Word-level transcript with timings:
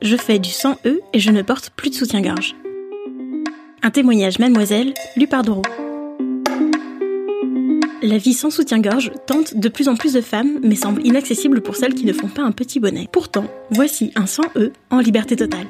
Je 0.00 0.16
fais 0.16 0.38
du 0.38 0.50
100E 0.50 1.00
et 1.12 1.18
je 1.18 1.30
ne 1.32 1.42
porte 1.42 1.70
plus 1.70 1.90
de 1.90 1.94
soutien-gorge. 1.96 2.54
Un 3.82 3.90
témoignage 3.90 4.38
Mademoiselle, 4.38 4.94
lu 5.16 5.26
par 5.26 5.42
Doro. 5.42 5.62
La 8.00 8.16
vie 8.16 8.32
sans 8.32 8.50
soutien-gorge 8.50 9.10
tente 9.26 9.56
de 9.56 9.68
plus 9.68 9.88
en 9.88 9.96
plus 9.96 10.12
de 10.12 10.20
femmes, 10.20 10.60
mais 10.62 10.76
semble 10.76 11.04
inaccessible 11.04 11.62
pour 11.62 11.74
celles 11.74 11.94
qui 11.94 12.04
ne 12.04 12.12
font 12.12 12.28
pas 12.28 12.42
un 12.42 12.52
petit 12.52 12.78
bonnet. 12.78 13.08
Pourtant, 13.10 13.46
voici 13.70 14.12
un 14.14 14.26
100E 14.26 14.70
en 14.90 15.00
liberté 15.00 15.34
totale. 15.34 15.66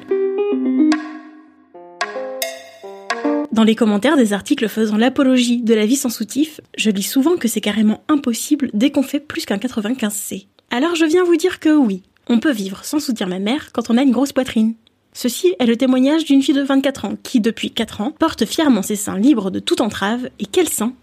Dans 3.51 3.63
les 3.63 3.75
commentaires 3.75 4.15
des 4.15 4.33
articles 4.33 4.69
faisant 4.69 4.97
l'apologie 4.97 5.63
de 5.63 5.73
la 5.73 5.87
vie 5.87 5.95
sans 5.95 6.11
soutif, 6.11 6.61
je 6.77 6.91
lis 6.91 7.01
souvent 7.01 7.35
que 7.35 7.47
c'est 7.47 7.61
carrément 7.61 8.03
impossible 8.07 8.69
dès 8.75 8.91
qu'on 8.91 9.01
fait 9.01 9.19
plus 9.19 9.47
qu'un 9.47 9.57
95C. 9.57 10.45
Alors 10.69 10.93
je 10.93 11.05
viens 11.05 11.23
vous 11.23 11.35
dire 11.35 11.59
que 11.59 11.75
oui, 11.75 12.03
on 12.29 12.39
peut 12.39 12.51
vivre 12.51 12.85
sans 12.85 12.99
soutien 12.99 13.27
mammaire 13.27 13.71
quand 13.73 13.89
on 13.89 13.97
a 13.97 14.03
une 14.03 14.11
grosse 14.11 14.31
poitrine. 14.31 14.75
Ceci 15.13 15.55
est 15.59 15.65
le 15.65 15.75
témoignage 15.75 16.23
d'une 16.23 16.41
fille 16.41 16.53
de 16.53 16.61
24 16.61 17.05
ans 17.05 17.17
qui, 17.23 17.41
depuis 17.41 17.71
4 17.71 18.01
ans, 18.01 18.11
porte 18.17 18.45
fièrement 18.45 18.83
ses 18.83 18.95
seins 18.95 19.17
libres 19.17 19.51
de 19.51 19.59
toute 19.59 19.81
entrave, 19.81 20.29
et 20.39 20.45
quel 20.45 20.69
sein 20.69 20.93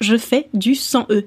Je 0.00 0.16
fais 0.16 0.48
du 0.54 0.72
100E. 0.72 1.24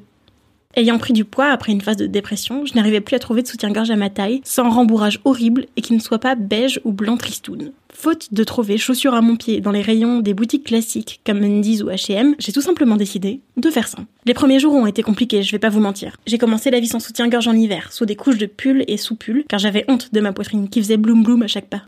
Ayant 0.75 0.97
pris 0.97 1.11
du 1.11 1.25
poids 1.25 1.47
après 1.47 1.73
une 1.73 1.81
phase 1.81 1.97
de 1.97 2.05
dépression, 2.05 2.66
je 2.66 2.75
n'arrivais 2.75 3.02
plus 3.02 3.16
à 3.16 3.19
trouver 3.19 3.41
de 3.41 3.47
soutien-gorge 3.47 3.91
à 3.91 3.97
ma 3.97 4.09
taille, 4.09 4.41
sans 4.45 4.69
rembourrage 4.69 5.19
horrible 5.25 5.66
et 5.75 5.81
qui 5.81 5.94
ne 5.94 6.00
soit 6.00 6.19
pas 6.19 6.36
beige 6.36 6.80
ou 6.86 6.94
blanc 6.94 7.17
tristoun. 7.17 7.73
Faute 7.94 8.33
de 8.33 8.44
trouver 8.45 8.77
chaussures 8.77 9.14
à 9.14 9.22
mon 9.22 9.36
pied 9.36 9.59
dans 9.59 9.72
les 9.72 9.81
rayons 9.81 10.19
des 10.19 10.33
boutiques 10.33 10.64
classiques 10.64 11.19
comme 11.25 11.42
Mendy's 11.42 11.83
ou 11.83 11.89
H&M, 11.89 12.36
j'ai 12.39 12.53
tout 12.53 12.61
simplement 12.61 12.95
décidé 12.95 13.42
de 13.58 13.69
faire 13.69 13.89
ça. 13.89 13.99
Les 14.25 14.33
premiers 14.33 14.59
jours 14.59 14.73
ont 14.73 14.88
été 14.88 15.03
compliqués, 15.03 15.44
je 15.44 15.52
vais 15.52 15.59
pas 15.59 15.69
vous 15.69 15.81
mentir. 15.81 16.16
J'ai 16.25 16.38
commencé 16.38 16.72
la 16.72 16.80
vie 16.80 16.88
sans 16.88 17.02
soutien-gorge 17.02 17.49
en 17.49 17.53
hiver, 17.53 17.92
sous 17.92 18.05
des 18.05 18.16
couches 18.16 18.38
de 18.38 18.45
pull 18.45 18.86
et 18.88 18.97
sous 18.97 19.16
pull, 19.16 19.44
car 19.49 19.59
j'avais 19.59 19.83
honte 19.89 20.14
de 20.14 20.22
ma 20.22 20.31
poitrine 20.31 20.69
qui 20.69 20.81
faisait 20.81 20.97
bloom 20.97 21.22
bloom 21.22 21.44
à 21.44 21.47
chaque 21.47 21.69
pas. 21.69 21.83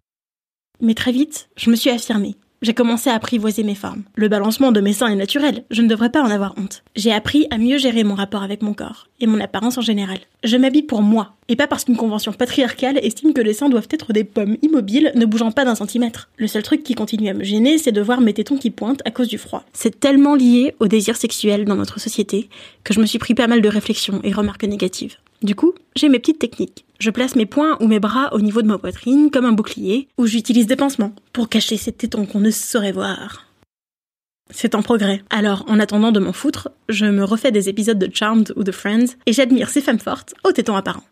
Mais 0.82 0.94
très 0.94 1.14
vite, 1.14 1.48
je 1.56 1.70
me 1.70 1.76
suis 1.76 1.90
affirmée. 1.90 2.36
J'ai 2.64 2.74
commencé 2.74 3.10
à 3.10 3.16
apprivoiser 3.16 3.62
mes 3.64 3.76
formes. 3.76 4.04
Le 4.16 4.30
balancement 4.30 4.72
de 4.72 4.80
mes 4.80 4.94
seins 4.94 5.10
est 5.10 5.18
naturel, 5.18 5.66
je 5.70 5.82
ne 5.82 5.90
devrais 5.90 6.10
pas 6.10 6.24
en 6.24 6.32
avoir 6.32 6.54
honte. 6.58 6.82
J'ai 6.96 7.12
appris 7.12 7.46
à 7.52 7.58
mieux 7.58 7.78
gérer 7.78 8.06
mon 8.06 8.16
rapport 8.16 8.42
avec 8.42 8.62
mon 8.62 8.74
corps, 8.74 9.10
et 9.20 9.28
mon 9.28 9.42
apparence 9.42 9.78
en 9.78 9.82
général. 9.82 10.20
Je 10.46 10.56
m'habille 10.56 10.84
pour 10.84 11.02
moi, 11.02 11.34
et 11.50 11.58
pas 11.58 11.68
parce 11.68 11.84
qu'une 11.84 11.98
convention 11.98 12.32
patriarcale 12.32 13.00
estime 13.04 13.34
que 13.34 13.42
les 13.42 13.54
seins 13.54 13.68
doivent 13.68 13.90
être 13.92 14.14
des 14.14 14.24
pommes 14.24 14.56
immobiles 14.62 15.12
ne 15.14 15.26
bougeant 15.26 15.52
pas 15.52 15.66
d'un 15.66 15.76
centimètre. 15.76 16.30
Le 16.38 16.48
seul 16.48 16.64
truc 16.64 16.84
qui 16.84 16.96
continue 16.96 17.28
à 17.28 17.34
me 17.34 17.44
gêner, 17.44 17.78
c'est 17.78 17.92
de 17.92 18.02
voir 18.02 18.22
mes 18.22 18.34
tétons 18.34 18.58
qui 18.58 18.70
pointent 18.70 19.02
à 19.04 19.12
cause 19.12 19.28
du 19.28 19.38
froid. 19.38 19.66
C'est 19.74 20.00
tellement 20.00 20.36
lié 20.36 20.74
au 20.80 20.88
désir 20.88 21.18
sexuel 21.18 21.66
dans 21.66 21.76
notre 21.76 22.00
société 22.00 22.48
que 22.86 22.94
je 22.94 23.02
me 23.02 23.06
suis 23.06 23.20
pris 23.20 23.36
pas 23.36 23.48
mal 23.48 23.62
de 23.62 23.68
réflexions 23.68 24.22
et 24.24 24.32
remarques 24.32 24.64
négatives. 24.64 25.18
Du 25.44 25.56
coup, 25.56 25.74
j'ai 25.98 26.08
mes 26.08 26.20
petites 26.20 26.40
techniques. 26.40 26.86
Je 27.00 27.10
place 27.10 27.36
mes 27.36 27.46
poings 27.46 27.78
ou 27.82 27.88
mes 27.88 28.00
bras 28.00 28.34
au 28.34 28.40
niveau 28.40 28.62
de 28.62 28.68
ma 28.68 28.78
poitrine 28.78 29.30
comme 29.30 29.44
un 29.44 29.52
bouclier, 29.52 30.08
ou 30.18 30.26
j'utilise 30.26 30.68
des 30.68 30.78
pansements 30.78 31.14
pour 31.34 31.50
cacher 31.50 31.76
ces 31.76 31.92
tétons 31.92 32.26
qu'on 32.26 32.40
ne 32.40 32.50
saurait 32.50 32.94
voir. 32.94 33.46
C'est 34.50 34.74
en 34.74 34.82
progrès. 34.82 35.22
Alors, 35.30 35.66
en 35.68 35.82
attendant 35.82 36.14
de 36.14 36.20
m'en 36.22 36.32
foutre, 36.32 36.70
je 36.88 37.06
me 37.06 37.26
refais 37.26 37.52
des 37.52 37.68
épisodes 37.68 38.00
de 38.00 38.10
Charmed 38.14 38.54
ou 38.56 38.64
de 38.64 38.72
Friends, 38.72 39.18
et 39.26 39.34
j'admire 39.34 39.70
ces 39.70 39.82
femmes 39.82 40.00
fortes 40.00 40.34
aux 40.46 40.54
tétons 40.54 40.78
apparents. 40.78 41.04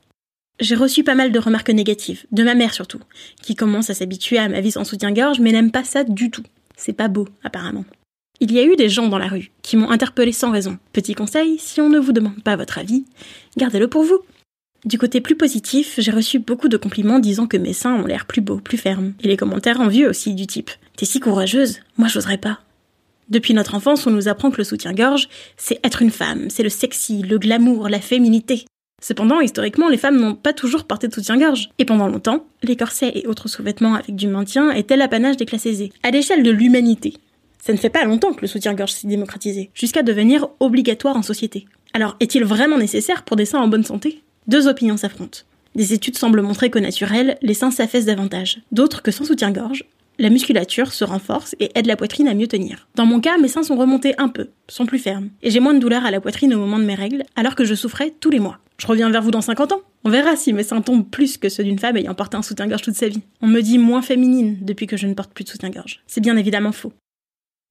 J'ai 0.61 0.75
reçu 0.75 1.03
pas 1.03 1.15
mal 1.15 1.33
de 1.33 1.39
remarques 1.39 1.69
négatives, 1.69 2.25
de 2.31 2.43
ma 2.43 2.55
mère 2.55 2.73
surtout, 2.73 2.99
qui 3.41 3.55
commence 3.55 3.89
à 3.89 3.93
s'habituer 3.93 4.37
à 4.37 4.47
ma 4.47 4.61
vie 4.61 4.71
sans 4.71 4.85
soutien-gorge, 4.85 5.39
mais 5.41 5.51
n'aime 5.51 5.71
pas 5.71 5.83
ça 5.83 6.05
du 6.05 6.31
tout. 6.31 6.43
C'est 6.77 6.93
pas 6.93 7.09
beau, 7.09 7.27
apparemment. 7.43 7.83
Il 8.43 8.51
y 8.51 8.57
a 8.57 8.63
eu 8.63 8.75
des 8.75 8.89
gens 8.89 9.07
dans 9.07 9.19
la 9.19 9.27
rue 9.27 9.51
qui 9.61 9.77
m'ont 9.77 9.91
interpellé 9.91 10.31
sans 10.31 10.49
raison. 10.49 10.79
Petit 10.93 11.13
conseil, 11.13 11.59
si 11.59 11.79
on 11.79 11.89
ne 11.89 11.99
vous 11.99 12.11
demande 12.11 12.41
pas 12.41 12.55
votre 12.55 12.79
avis, 12.79 13.05
gardez-le 13.55 13.87
pour 13.87 14.03
vous. 14.03 14.19
Du 14.83 14.97
côté 14.97 15.21
plus 15.21 15.35
positif, 15.35 15.93
j'ai 15.99 16.09
reçu 16.09 16.39
beaucoup 16.39 16.67
de 16.67 16.75
compliments 16.75 17.19
disant 17.19 17.45
que 17.45 17.57
mes 17.57 17.73
seins 17.73 17.93
ont 17.93 18.07
l'air 18.07 18.25
plus 18.25 18.41
beaux, 18.41 18.57
plus 18.57 18.79
fermes. 18.79 19.13
Et 19.21 19.27
les 19.27 19.37
commentaires 19.37 19.79
envieux 19.79 20.09
aussi 20.09 20.33
du 20.33 20.47
type 20.47 20.71
T'es 20.97 21.05
si 21.05 21.19
courageuse, 21.19 21.81
moi 21.97 22.07
j'oserais 22.07 22.39
pas. 22.39 22.61
Depuis 23.29 23.53
notre 23.53 23.75
enfance, 23.75 24.07
on 24.07 24.11
nous 24.11 24.27
apprend 24.27 24.49
que 24.49 24.57
le 24.57 24.63
soutien-gorge, 24.63 25.29
c'est 25.55 25.79
être 25.85 26.01
une 26.01 26.09
femme, 26.09 26.49
c'est 26.49 26.63
le 26.63 26.69
sexy, 26.69 27.21
le 27.21 27.37
glamour, 27.37 27.89
la 27.89 28.01
féminité. 28.01 28.65
Cependant, 29.03 29.39
historiquement, 29.39 29.87
les 29.87 29.97
femmes 29.99 30.19
n'ont 30.19 30.35
pas 30.35 30.53
toujours 30.53 30.85
porté 30.85 31.07
de 31.07 31.13
soutien-gorge. 31.13 31.69
Et 31.77 31.85
pendant 31.85 32.07
longtemps, 32.07 32.47
les 32.63 32.75
corsets 32.75 33.11
et 33.13 33.27
autres 33.27 33.47
sous-vêtements 33.47 33.93
avec 33.93 34.15
du 34.15 34.27
maintien 34.27 34.71
étaient 34.71 34.97
l'apanage 34.97 35.37
des 35.37 35.45
classes 35.45 35.67
aisées, 35.67 35.93
à 36.01 36.09
l'échelle 36.09 36.41
de 36.41 36.51
l'humanité. 36.51 37.13
Ça 37.61 37.73
ne 37.73 37.77
fait 37.77 37.89
pas 37.89 38.05
longtemps 38.05 38.33
que 38.33 38.41
le 38.41 38.47
soutien-gorge 38.47 38.91
s'est 38.91 39.07
démocratisé, 39.07 39.69
jusqu'à 39.73 40.01
devenir 40.01 40.47
obligatoire 40.59 41.15
en 41.15 41.21
société. 41.21 41.67
Alors, 41.93 42.15
est-il 42.19 42.43
vraiment 42.43 42.77
nécessaire 42.77 43.23
pour 43.23 43.37
des 43.37 43.45
seins 43.45 43.61
en 43.61 43.67
bonne 43.67 43.83
santé? 43.83 44.23
Deux 44.47 44.67
opinions 44.67 44.97
s'affrontent. 44.97 45.41
Des 45.75 45.93
études 45.93 46.17
semblent 46.17 46.41
montrer 46.41 46.69
qu'au 46.69 46.79
naturel, 46.79 47.37
les 47.41 47.53
seins 47.53 47.71
s'affaissent 47.71 48.05
davantage. 48.05 48.61
D'autres 48.71 49.03
que 49.03 49.11
sans 49.11 49.25
soutien-gorge, 49.25 49.85
la 50.17 50.29
musculature 50.29 50.91
se 50.91 51.03
renforce 51.03 51.55
et 51.59 51.71
aide 51.75 51.85
la 51.85 51.95
poitrine 51.95 52.27
à 52.27 52.33
mieux 52.33 52.47
tenir. 52.47 52.87
Dans 52.95 53.05
mon 53.05 53.19
cas, 53.19 53.37
mes 53.37 53.47
seins 53.47 53.63
sont 53.63 53.77
remontés 53.77 54.15
un 54.17 54.27
peu, 54.27 54.49
sont 54.67 54.85
plus 54.85 54.99
fermes, 54.99 55.29
et 55.41 55.51
j'ai 55.51 55.59
moins 55.59 55.73
de 55.73 55.79
douleur 55.79 56.05
à 56.05 56.11
la 56.11 56.19
poitrine 56.19 56.53
au 56.53 56.59
moment 56.59 56.79
de 56.79 56.83
mes 56.83 56.95
règles, 56.95 57.23
alors 57.35 57.55
que 57.55 57.63
je 57.63 57.75
souffrais 57.75 58.13
tous 58.19 58.29
les 58.29 58.39
mois. 58.39 58.59
Je 58.77 58.87
reviens 58.87 59.11
vers 59.11 59.21
vous 59.21 59.31
dans 59.31 59.41
50 59.41 59.71
ans. 59.73 59.81
On 60.03 60.09
verra 60.09 60.35
si 60.35 60.53
mes 60.53 60.63
seins 60.63 60.81
tombent 60.81 61.07
plus 61.07 61.37
que 61.37 61.49
ceux 61.49 61.63
d'une 61.63 61.77
femme 61.77 61.97
ayant 61.97 62.15
porté 62.15 62.35
un 62.35 62.41
soutien-gorge 62.41 62.81
toute 62.81 62.95
sa 62.95 63.07
vie. 63.07 63.21
On 63.41 63.47
me 63.47 63.61
dit 63.61 63.77
moins 63.77 64.01
féminine 64.01 64.57
depuis 64.61 64.87
que 64.87 64.97
je 64.97 65.05
ne 65.05 65.13
porte 65.13 65.31
plus 65.31 65.43
de 65.43 65.49
soutien-gorge. 65.49 66.01
C'est 66.07 66.21
bien 66.21 66.35
évidemment 66.35 66.71
faux. 66.71 66.91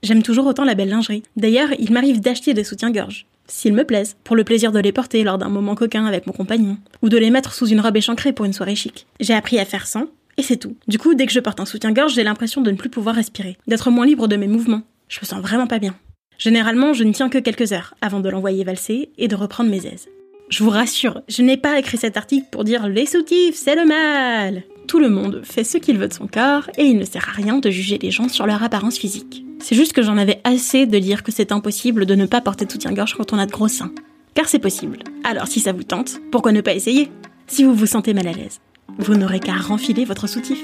J'aime 0.02 0.22
toujours 0.22 0.46
autant 0.46 0.64
la 0.64 0.74
belle 0.74 0.88
lingerie. 0.88 1.22
D'ailleurs, 1.36 1.68
il 1.78 1.92
m'arrive 1.92 2.20
d'acheter 2.20 2.54
des 2.54 2.64
soutiens-gorge 2.64 3.26
s'ils 3.50 3.74
me 3.74 3.84
plaisent, 3.84 4.16
pour 4.24 4.36
le 4.36 4.44
plaisir 4.44 4.72
de 4.72 4.78
les 4.78 4.92
porter 4.92 5.24
lors 5.24 5.38
d'un 5.38 5.48
moment 5.48 5.74
coquin 5.74 6.06
avec 6.06 6.26
mon 6.26 6.32
compagnon, 6.32 6.78
ou 7.02 7.08
de 7.08 7.18
les 7.18 7.30
mettre 7.30 7.52
sous 7.52 7.66
une 7.66 7.80
robe 7.80 7.96
échancrée 7.96 8.32
pour 8.32 8.46
une 8.46 8.52
soirée 8.52 8.76
chic. 8.76 9.06
J'ai 9.18 9.34
appris 9.34 9.58
à 9.58 9.64
faire 9.64 9.86
sans, 9.86 10.06
et 10.36 10.42
c'est 10.42 10.56
tout. 10.56 10.76
Du 10.88 10.98
coup, 10.98 11.14
dès 11.14 11.26
que 11.26 11.32
je 11.32 11.40
porte 11.40 11.60
un 11.60 11.66
soutien-gorge, 11.66 12.14
j'ai 12.14 12.24
l'impression 12.24 12.60
de 12.60 12.70
ne 12.70 12.76
plus 12.76 12.88
pouvoir 12.88 13.14
respirer, 13.14 13.56
d'être 13.66 13.90
moins 13.90 14.06
libre 14.06 14.28
de 14.28 14.36
mes 14.36 14.46
mouvements. 14.46 14.82
Je 15.08 15.18
me 15.20 15.26
sens 15.26 15.40
vraiment 15.40 15.66
pas 15.66 15.78
bien. 15.78 15.96
Généralement, 16.38 16.94
je 16.94 17.04
ne 17.04 17.12
tiens 17.12 17.28
que 17.28 17.38
quelques 17.38 17.72
heures 17.72 17.94
avant 18.00 18.20
de 18.20 18.28
l'envoyer 18.28 18.64
valser 18.64 19.10
et 19.18 19.28
de 19.28 19.36
reprendre 19.36 19.70
mes 19.70 19.86
aises. 19.86 20.08
Je 20.48 20.64
vous 20.64 20.70
rassure, 20.70 21.20
je 21.28 21.42
n'ai 21.42 21.56
pas 21.56 21.78
écrit 21.78 21.98
cet 21.98 22.16
article 22.16 22.46
pour 22.50 22.64
dire 22.64 22.88
les 22.88 23.06
soutifs, 23.06 23.54
c'est 23.54 23.76
le 23.76 23.86
mal. 23.86 24.64
Tout 24.88 24.98
le 24.98 25.08
monde 25.08 25.42
fait 25.44 25.62
ce 25.62 25.78
qu'il 25.78 25.98
veut 25.98 26.08
de 26.08 26.12
son 26.14 26.26
corps 26.26 26.68
et 26.76 26.84
il 26.84 26.96
ne 26.96 27.04
sert 27.04 27.28
à 27.28 27.32
rien 27.32 27.58
de 27.58 27.70
juger 27.70 27.98
les 27.98 28.10
gens 28.10 28.28
sur 28.28 28.46
leur 28.46 28.62
apparence 28.62 28.98
physique. 28.98 29.44
C'est 29.60 29.76
juste 29.76 29.92
que 29.92 30.02
j'en 30.02 30.16
avais 30.16 30.40
assez 30.44 30.86
de 30.86 30.98
dire 30.98 31.22
que 31.22 31.32
c'est 31.32 31.52
impossible 31.52 32.06
de 32.06 32.14
ne 32.14 32.26
pas 32.26 32.40
porter 32.40 32.64
de 32.64 32.72
soutien-gorge 32.72 33.14
quand 33.14 33.32
on 33.32 33.38
a 33.38 33.46
de 33.46 33.52
gros 33.52 33.68
seins. 33.68 33.92
Car 34.34 34.48
c'est 34.48 34.58
possible. 34.58 34.98
Alors 35.24 35.46
si 35.46 35.60
ça 35.60 35.72
vous 35.72 35.82
tente, 35.82 36.20
pourquoi 36.32 36.52
ne 36.52 36.60
pas 36.60 36.74
essayer? 36.74 37.10
Si 37.46 37.64
vous 37.64 37.74
vous 37.74 37.86
sentez 37.86 38.14
mal 38.14 38.26
à 38.26 38.32
l'aise, 38.32 38.60
vous 38.98 39.14
n'aurez 39.14 39.40
qu'à 39.40 39.54
renfiler 39.54 40.04
votre 40.04 40.28
soutif. 40.28 40.58